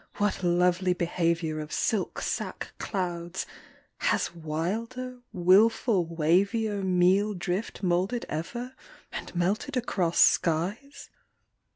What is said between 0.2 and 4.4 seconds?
lovely behaviour Of silk sack clouds! has